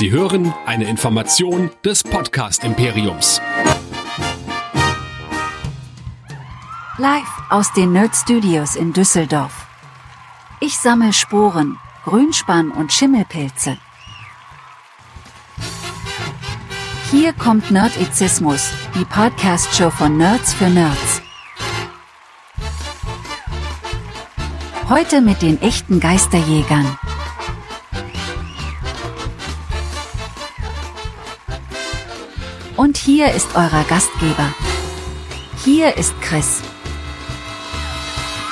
[0.00, 3.38] Sie hören eine Information des Podcast Imperiums.
[6.96, 9.66] Live aus den Nerd Studios in Düsseldorf.
[10.60, 11.76] Ich sammle Sporen,
[12.06, 13.76] Grünspann und Schimmelpilze.
[17.10, 21.20] Hier kommt Nerdizismus, die Podcast-Show von Nerds für Nerds.
[24.88, 26.96] Heute mit den echten Geisterjägern.
[32.80, 34.54] Und hier ist euer Gastgeber.
[35.66, 36.62] Hier ist Chris.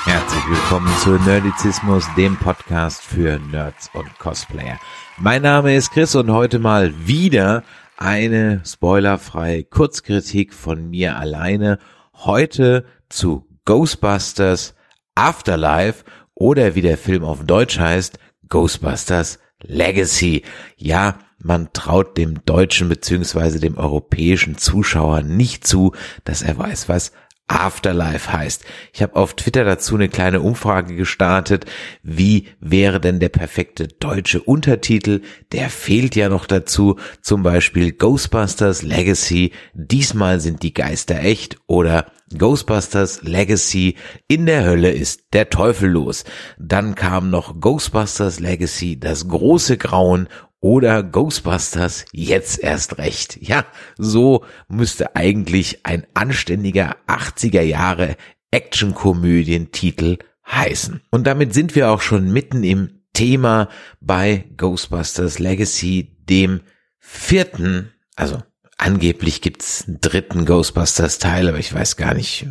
[0.05, 4.79] Herzlich willkommen zu Nerdizismus, dem Podcast für Nerds und Cosplayer.
[5.17, 7.65] Mein Name ist Chris und heute mal wieder
[7.97, 11.79] eine spoilerfreie Kurzkritik von mir alleine.
[12.13, 14.75] Heute zu Ghostbusters
[15.15, 18.19] Afterlife oder wie der Film auf Deutsch heißt,
[18.51, 20.45] Ghostbusters Legacy.
[20.77, 25.93] Ja, man traut dem deutschen beziehungsweise dem europäischen Zuschauer nicht zu,
[26.25, 27.13] dass er weiß, was
[27.49, 28.63] Afterlife heißt.
[28.93, 31.65] Ich habe auf Twitter dazu eine kleine Umfrage gestartet.
[32.03, 35.23] Wie wäre denn der perfekte deutsche Untertitel?
[35.53, 36.97] Der fehlt ja noch dazu.
[37.23, 39.53] Zum Beispiel Ghostbusters Legacy.
[39.73, 43.97] Diesmal sind die Geister echt oder Ghostbusters Legacy.
[44.27, 46.25] In der Hölle ist der Teufel los.
[46.59, 50.29] Dann kam noch Ghostbusters Legacy, das große Grauen
[50.61, 53.39] oder Ghostbusters jetzt erst recht.
[53.41, 53.65] Ja,
[53.97, 58.17] so müsste eigentlich ein anständiger 80er Jahre
[58.51, 61.03] Actionkomödientitel heißen.
[61.11, 63.69] Und damit sind wir auch schon mitten im Thema
[64.01, 66.61] bei Ghostbusters Legacy, dem
[66.99, 68.43] vierten, also
[68.77, 72.47] angeblich gibt's einen dritten Ghostbusters Teil, aber ich weiß gar nicht,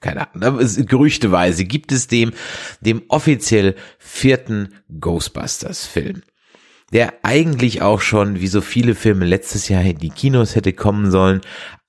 [0.00, 2.32] keine Ahnung, aber gerüchteweise gibt es dem,
[2.80, 6.22] dem offiziell vierten Ghostbusters Film
[6.92, 11.10] der eigentlich auch schon, wie so viele Filme letztes Jahr in die Kinos hätte kommen
[11.10, 11.40] sollen,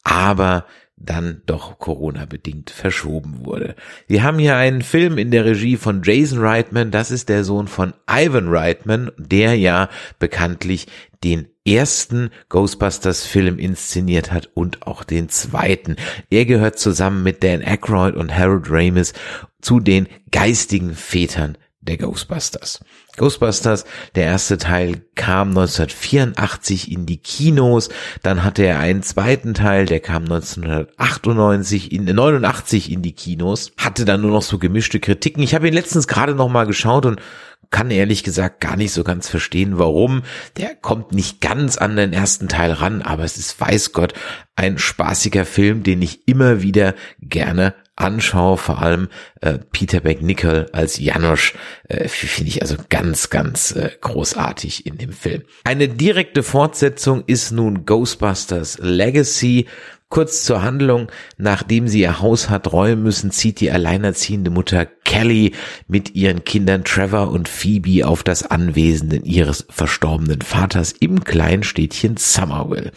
[0.04, 3.76] aber dann doch Corona-bedingt verschoben wurde.
[4.08, 7.68] Wir haben hier einen Film in der Regie von Jason Reitman, das ist der Sohn
[7.68, 9.90] von Ivan Reitman, der ja
[10.20, 10.88] bekanntlich
[11.24, 15.96] den ersten Ghostbusters-Film inszeniert hat und auch den zweiten.
[16.30, 19.14] Er gehört zusammen mit Dan Aykroyd und Harold Ramis
[19.62, 22.84] zu den geistigen Vätern der Ghostbusters.
[23.18, 23.86] Ghostbusters,
[24.16, 27.90] der erste Teil kam 1984 in die Kinos,
[28.22, 34.06] dann hatte er einen zweiten Teil, der kam 1998 in 89 in die Kinos, hatte
[34.06, 35.44] dann nur noch so gemischte Kritiken.
[35.44, 37.20] Ich habe ihn letztens gerade noch mal geschaut und
[37.70, 40.22] kann ehrlich gesagt gar nicht so ganz verstehen, warum.
[40.58, 44.14] Der kommt nicht ganz an den ersten Teil ran, aber es ist, weiß Gott,
[44.56, 49.10] ein spaßiger Film, den ich immer wieder gerne anschaue, vor allem
[49.42, 51.54] äh, Peter McNichol als Janosch,
[51.88, 55.44] äh, finde ich also ganz, ganz äh, großartig in dem Film.
[55.64, 59.68] Eine direkte Fortsetzung ist nun Ghostbusters Legacy.
[60.14, 65.54] Kurz zur Handlung, nachdem sie ihr Haus hat räumen müssen, zieht die alleinerziehende Mutter Kelly
[65.88, 72.18] mit ihren Kindern Trevor und Phoebe auf das Anwesen ihres verstorbenen Vaters im kleinen Städtchen
[72.18, 72.92] Somerville.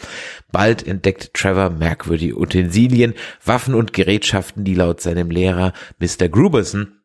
[0.51, 6.29] Bald entdeckt Trevor merkwürdige Utensilien, Waffen und Gerätschaften, die laut seinem Lehrer Mr.
[6.29, 6.99] Gruberson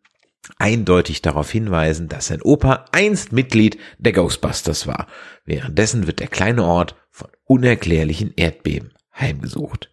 [0.59, 5.07] eindeutig darauf hinweisen, dass sein Opa einst Mitglied der Ghostbusters war.
[5.47, 9.92] Währenddessen wird der kleine Ort von unerklärlichen Erdbeben heimgesucht.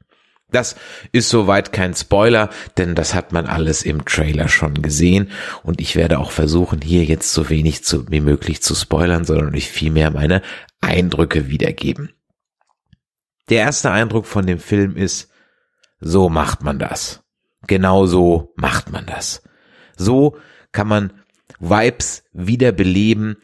[0.51, 0.75] Das
[1.11, 5.29] ist soweit kein Spoiler, denn das hat man alles im Trailer schon gesehen
[5.63, 9.53] und ich werde auch versuchen, hier jetzt so wenig zu, wie möglich zu spoilern, sondern
[9.53, 10.41] ich vielmehr meine
[10.81, 12.13] Eindrücke wiedergeben.
[13.49, 15.29] Der erste Eindruck von dem Film ist,
[15.99, 17.23] so macht man das.
[17.67, 19.43] Genau so macht man das.
[19.97, 20.37] So
[20.71, 21.13] kann man
[21.59, 23.37] Vibes wiederbeleben,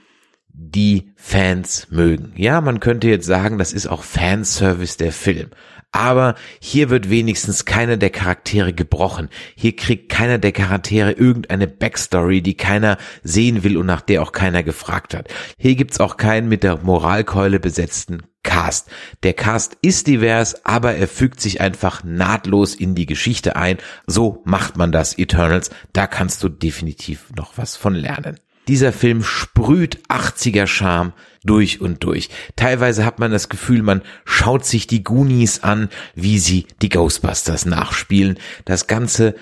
[0.47, 2.31] die Fans mögen.
[2.37, 5.49] Ja, man könnte jetzt sagen, das ist auch Fanservice der Film.
[5.95, 9.29] Aber hier wird wenigstens keiner der Charaktere gebrochen.
[9.56, 14.34] Hier kriegt keiner der Charaktere irgendeine Backstory, die keiner sehen will und nach der auch
[14.34, 15.29] keiner gefragt hat.
[15.57, 18.90] Hier gibt's auch keinen mit der Moralkeule besetzten Cast.
[19.23, 23.78] Der Cast ist divers, aber er fügt sich einfach nahtlos in die Geschichte ein.
[24.05, 25.70] So macht man das, Eternals.
[25.93, 28.37] Da kannst du definitiv noch was von lernen.
[28.67, 31.14] Dieser Film sprüht 80er Charme
[31.44, 32.29] durch und durch.
[32.56, 37.66] Teilweise hat man das Gefühl, man schaut sich die Goonies an, wie sie die Ghostbusters
[37.66, 38.40] nachspielen.
[38.66, 39.35] Das Ganze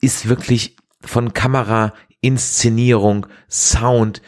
[0.00, 4.20] ist wirklich von Kamera, Inszenierung, Sound,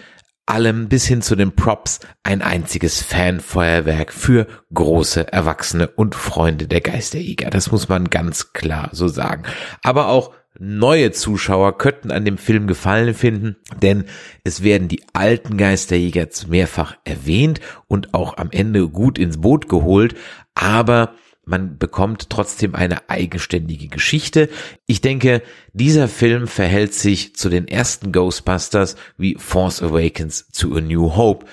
[0.47, 6.81] allem bis hin zu den Props ein einziges Fanfeuerwerk für große Erwachsene und Freunde der
[6.81, 7.51] Geisterjäger.
[7.51, 9.45] Das muss man ganz klar so sagen.
[9.83, 14.05] Aber auch neue Zuschauer könnten an dem Film Gefallen finden, denn
[14.45, 20.15] es werden die alten Geisterjäger mehrfach erwähnt und auch am Ende gut ins Boot geholt,
[20.55, 21.15] aber
[21.45, 24.49] man bekommt trotzdem eine eigenständige Geschichte.
[24.87, 30.81] Ich denke, dieser Film verhält sich zu den ersten Ghostbusters wie Force Awakens zu A
[30.81, 31.47] New Hope,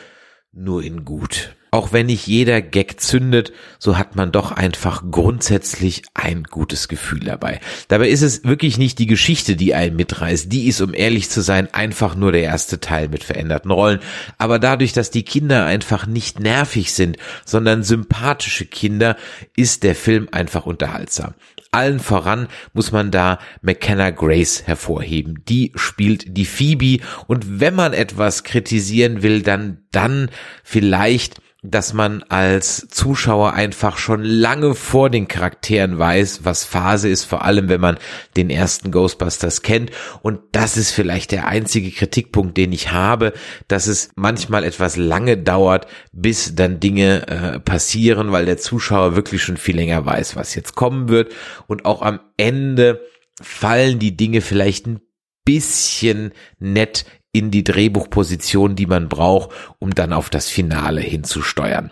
[0.51, 1.55] nur in gut.
[1.71, 7.19] Auch wenn nicht jeder Gag zündet, so hat man doch einfach grundsätzlich ein gutes Gefühl
[7.19, 7.59] dabei.
[7.87, 10.51] Dabei ist es wirklich nicht die Geschichte, die einen mitreißt.
[10.51, 13.99] Die ist, um ehrlich zu sein, einfach nur der erste Teil mit veränderten Rollen.
[14.39, 19.15] Aber dadurch, dass die Kinder einfach nicht nervig sind, sondern sympathische Kinder,
[19.55, 21.35] ist der Film einfach unterhaltsam.
[21.71, 25.43] Allen voran muss man da McKenna Grace hervorheben.
[25.47, 30.31] Die spielt die Phoebe und wenn man etwas kritisieren will, dann, dann
[30.63, 37.25] vielleicht dass man als Zuschauer einfach schon lange vor den Charakteren weiß, was Phase ist,
[37.25, 37.97] vor allem wenn man
[38.37, 39.91] den ersten Ghostbusters kennt.
[40.21, 43.33] Und das ist vielleicht der einzige Kritikpunkt, den ich habe,
[43.67, 49.43] dass es manchmal etwas lange dauert, bis dann Dinge äh, passieren, weil der Zuschauer wirklich
[49.43, 51.33] schon viel länger weiß, was jetzt kommen wird.
[51.67, 53.01] Und auch am Ende
[53.41, 55.01] fallen die Dinge vielleicht ein
[55.43, 61.91] bisschen nett in die Drehbuchposition, die man braucht, um dann auf das Finale hinzusteuern.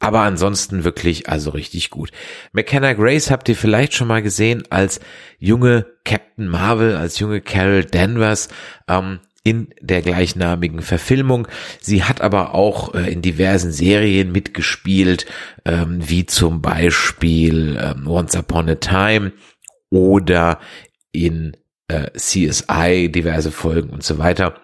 [0.00, 2.10] Aber ansonsten wirklich also richtig gut.
[2.52, 5.00] McKenna Grace habt ihr vielleicht schon mal gesehen als
[5.38, 8.48] junge Captain Marvel, als junge Carol Danvers.
[8.88, 11.48] Ähm, in der gleichnamigen Verfilmung.
[11.80, 15.26] Sie hat aber auch äh, in diversen Serien mitgespielt,
[15.64, 19.32] ähm, wie zum Beispiel ähm, Once Upon a Time
[19.90, 20.60] oder
[21.10, 21.56] in
[21.88, 24.54] äh, CSI, diverse Folgen und so weiter.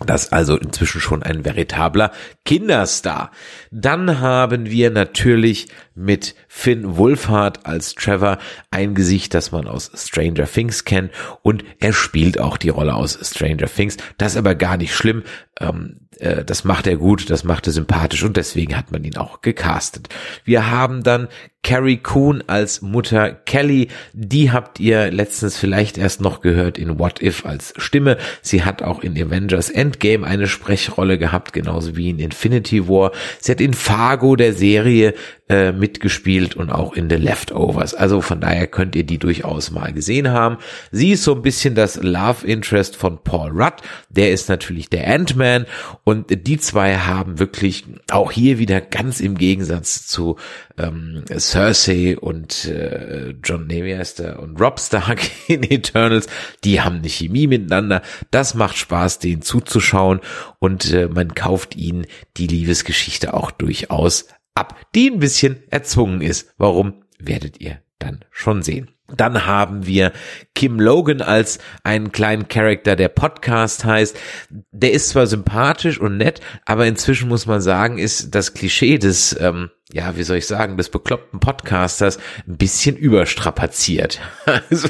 [0.00, 2.10] Das also inzwischen schon ein veritabler
[2.44, 3.30] Kinderstar.
[3.70, 8.38] Dann haben wir natürlich mit Finn Wolfhard als Trevor
[8.72, 11.12] ein Gesicht, das man aus Stranger Things kennt
[11.42, 13.96] und er spielt auch die Rolle aus Stranger Things.
[14.18, 15.22] Das ist aber gar nicht schlimm.
[15.60, 19.16] Ähm, äh, das macht er gut, das macht er sympathisch und deswegen hat man ihn
[19.16, 20.08] auch gecastet.
[20.44, 21.28] Wir haben dann
[21.62, 23.88] Carrie Coon als Mutter Kelly.
[24.12, 28.18] Die habt ihr letztens vielleicht erst noch gehört in What If als Stimme.
[28.42, 33.12] Sie hat auch in Avengers Endgame eine Sprechrolle gehabt, genauso wie in Infinity War.
[33.40, 35.14] Sie hat in Fargo der Serie
[35.46, 37.94] äh, mitgespielt und auch in The Leftovers.
[37.94, 40.56] Also von daher könnt ihr die durchaus mal gesehen haben.
[40.90, 43.82] Sie ist so ein bisschen das Love Interest von Paul Rudd.
[44.08, 45.66] Der ist natürlich der Ant-Man
[46.02, 50.36] und die zwei haben wirklich auch hier wieder ganz im Gegensatz zu
[50.78, 56.26] ähm, Cersei und äh, John Nemiester und Rob Stark in Eternals,
[56.64, 58.00] die haben eine Chemie miteinander.
[58.30, 60.20] Das macht Spaß, denen zuzuschauen
[60.58, 62.06] und äh, man kauft ihnen
[62.38, 66.54] die Liebesgeschichte auch durchaus ab, die ein bisschen erzwungen ist.
[66.58, 68.90] Warum, werdet ihr dann schon sehen.
[69.08, 70.12] Dann haben wir
[70.54, 74.16] Kim Logan als einen kleinen Charakter, der Podcast heißt.
[74.72, 79.38] Der ist zwar sympathisch und nett, aber inzwischen muss man sagen, ist das Klischee des,
[79.38, 82.18] ähm, ja, wie soll ich sagen, des bekloppten Podcasters
[82.48, 84.20] ein bisschen überstrapaziert.
[84.70, 84.88] Also,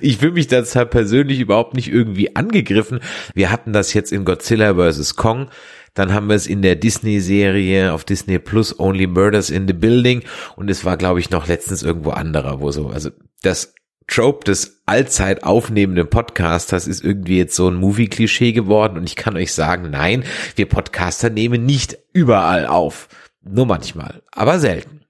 [0.00, 3.00] ich fühle mich deshalb persönlich überhaupt nicht irgendwie angegriffen.
[3.34, 5.14] Wir hatten das jetzt in Godzilla vs.
[5.14, 5.48] Kong
[5.94, 10.22] dann haben wir es in der Disney-Serie auf Disney Plus Only Murders in the Building
[10.56, 13.10] und es war, glaube ich, noch letztens irgendwo anderer, wo so, also
[13.42, 13.74] das
[14.06, 19.36] Trope des allzeit aufnehmenden Podcasters ist irgendwie jetzt so ein Movie-Klischee geworden und ich kann
[19.36, 20.24] euch sagen, nein,
[20.56, 23.08] wir Podcaster nehmen nicht überall auf.
[23.42, 25.00] Nur manchmal, aber selten.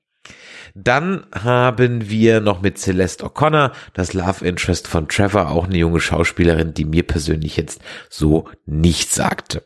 [0.74, 6.01] Dann haben wir noch mit Celeste O'Connor das Love Interest von Trevor, auch eine junge
[6.01, 9.62] Schauspielerin, die mir persönlich jetzt so nicht sagte.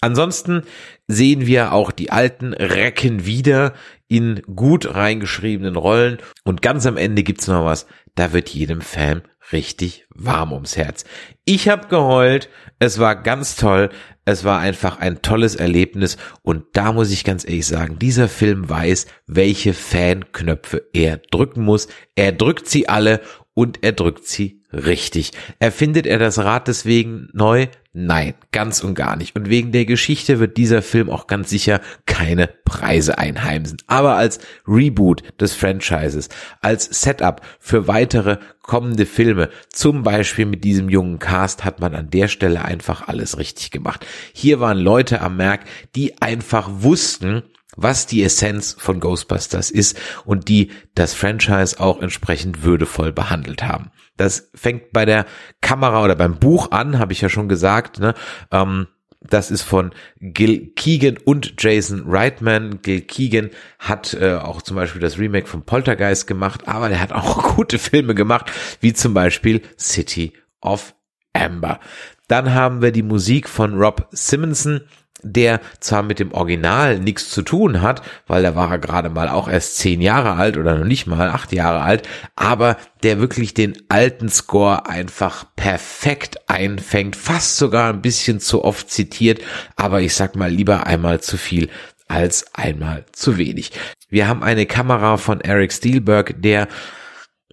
[0.00, 0.62] Ansonsten
[1.06, 3.74] sehen wir auch die alten Recken wieder
[4.08, 9.22] in gut reingeschriebenen Rollen und ganz am Ende gibt's noch was, da wird jedem Fan
[9.52, 11.04] richtig warm ums Herz.
[11.44, 12.48] Ich habe geheult,
[12.78, 13.90] es war ganz toll,
[14.24, 18.68] es war einfach ein tolles Erlebnis und da muss ich ganz ehrlich sagen, dieser Film
[18.68, 21.88] weiß, welche Fanknöpfe er drücken muss.
[22.14, 23.20] Er drückt sie alle
[23.52, 25.32] und er drückt sie richtig.
[25.58, 27.66] Erfindet er das Rad deswegen neu?
[27.96, 29.36] Nein, ganz und gar nicht.
[29.36, 33.78] Und wegen der Geschichte wird dieser Film auch ganz sicher keine Preise einheimsen.
[33.86, 36.28] Aber als Reboot des Franchises,
[36.60, 42.10] als Setup für weitere kommende Filme, zum Beispiel mit diesem jungen Cast, hat man an
[42.10, 44.04] der Stelle einfach alles richtig gemacht.
[44.32, 45.60] Hier waren Leute am Merk,
[45.94, 47.44] die einfach wussten,
[47.76, 53.92] was die Essenz von Ghostbusters ist und die das Franchise auch entsprechend würdevoll behandelt haben.
[54.16, 55.26] Das fängt bei der
[55.60, 57.98] Kamera oder beim Buch an, habe ich ja schon gesagt.
[57.98, 58.14] Ne?
[58.50, 58.86] Ähm,
[59.26, 62.82] Das ist von Gil Keegan und Jason Reitman.
[62.82, 67.12] Gil Keegan hat äh, auch zum Beispiel das Remake von Poltergeist gemacht, aber der hat
[67.12, 70.94] auch gute Filme gemacht, wie zum Beispiel City of
[71.32, 71.80] Amber.
[72.28, 74.82] Dann haben wir die Musik von Rob Simonson
[75.24, 79.28] der zwar mit dem Original nichts zu tun hat, weil da war er gerade mal
[79.28, 83.54] auch erst zehn Jahre alt oder noch nicht mal acht Jahre alt, aber der wirklich
[83.54, 89.40] den alten Score einfach perfekt einfängt, fast sogar ein bisschen zu oft zitiert,
[89.76, 91.68] aber ich sag mal lieber einmal zu viel
[92.06, 93.72] als einmal zu wenig.
[94.08, 96.68] Wir haben eine Kamera von Eric Steelberg, der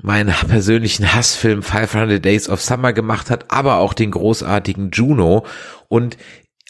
[0.01, 5.45] meinen persönlichen Hassfilm 500 Days of Summer gemacht hat, aber auch den großartigen Juno
[5.87, 6.17] und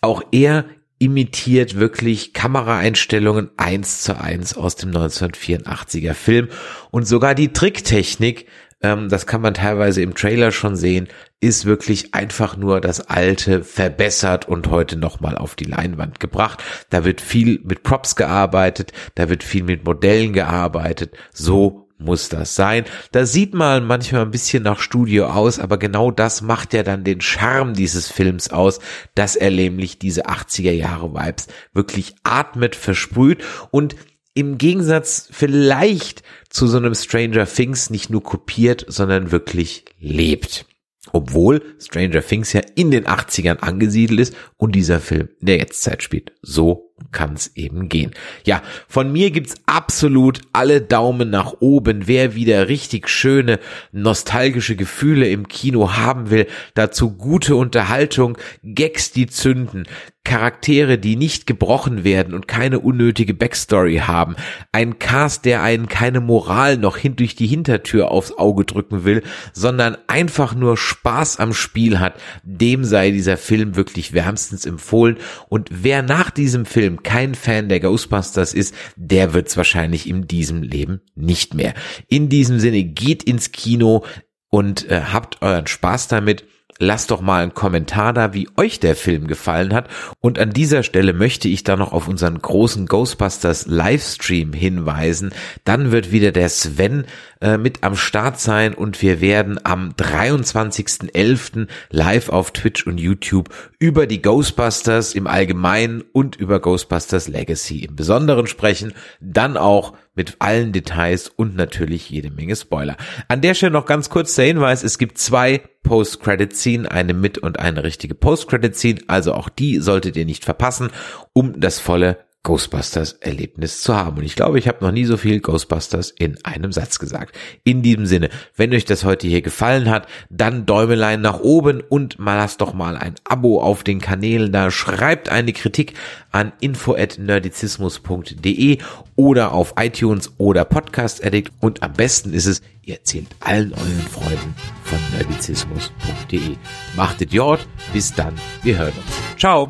[0.02, 0.66] auch er
[1.02, 6.50] imitiert wirklich Kameraeinstellungen eins zu eins aus dem 1984er Film
[6.92, 8.46] und sogar die Tricktechnik,
[8.84, 11.08] ähm, das kann man teilweise im Trailer schon sehen,
[11.40, 16.64] ist wirklich einfach nur das alte verbessert und heute nochmal auf die Leinwand gebracht.
[16.92, 21.16] Da wird viel mit Props gearbeitet, da wird viel mit Modellen gearbeitet.
[21.34, 22.86] So muss das sein.
[23.12, 27.04] Das sieht mal manchmal ein bisschen nach Studio aus, aber genau das macht ja dann
[27.04, 28.80] den Charme dieses Films aus,
[29.16, 33.96] dass er nämlich diese 80er Jahre Vibes wirklich atmet, versprüht und
[34.34, 40.66] im Gegensatz vielleicht zu so einem Stranger Things nicht nur kopiert, sondern wirklich lebt.
[41.12, 46.04] Obwohl Stranger Things ja in den 80ern angesiedelt ist und dieser Film in der Jetztzeit
[46.04, 46.32] spielt.
[46.42, 48.12] So kann es eben gehen.
[48.46, 52.08] Ja, von mir gibt's absolut alle Daumen nach oben.
[52.08, 53.60] Wer wieder richtig schöne
[53.92, 59.88] nostalgische Gefühle im Kino haben will, dazu gute Unterhaltung, Gags, die zünden,
[60.24, 64.36] Charaktere, die nicht gebrochen werden und keine unnötige Backstory haben,
[64.72, 69.24] ein Cast, der einen keine Moral noch hin durch die Hintertür aufs Auge drücken will,
[69.52, 75.18] sondern einfach nur Spaß am Spiel hat, dem sei dieser Film wirklich wärmstens empfohlen.
[75.50, 80.64] Und wer nach diesem Film kein Fan der Ghostbusters ist, der wird's wahrscheinlich in diesem
[80.64, 81.74] Leben nicht mehr.
[82.08, 84.06] In diesem Sinne, geht ins Kino
[84.50, 86.46] und äh, habt euren Spaß damit
[86.82, 89.88] lasst doch mal einen Kommentar da, wie euch der Film gefallen hat.
[90.20, 95.32] Und an dieser Stelle möchte ich da noch auf unseren großen Ghostbusters Livestream hinweisen.
[95.64, 97.06] Dann wird wieder der Sven
[97.42, 101.68] äh, mit am Start sein und wir werden am 23.11.
[101.90, 107.96] live auf Twitch und YouTube über die Ghostbusters im Allgemeinen und über Ghostbusters Legacy im
[107.96, 108.94] Besonderen sprechen.
[109.20, 112.98] Dann auch mit allen Details und natürlich jede Menge Spoiler.
[113.28, 117.60] An der Stelle noch ganz kurz der Hinweis, es gibt zwei Post-Credit-Scene, eine mit und
[117.60, 120.90] eine richtige Post-Credit-Scene, also auch die solltet ihr nicht verpassen,
[121.34, 124.18] um das volle Ghostbusters Erlebnis zu haben.
[124.18, 127.38] Und ich glaube, ich habe noch nie so viel Ghostbusters in einem Satz gesagt.
[127.64, 132.18] In diesem Sinne, wenn euch das heute hier gefallen hat, dann Däumelein nach oben und
[132.18, 134.72] mal lasst doch mal ein Abo auf den Kanälen da.
[134.72, 135.94] Schreibt eine Kritik
[136.32, 138.80] an info@nerdizismus.de
[139.16, 144.08] oder auf iTunes oder Podcast Addict und am besten ist es, ihr erzählt allen euren
[144.12, 146.58] Freunden von nerdizismus.de.
[146.96, 148.34] Macht Idiot, bis dann,
[148.64, 149.40] wir hören uns.
[149.40, 149.70] Ciao.